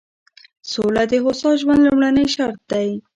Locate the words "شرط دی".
2.35-2.89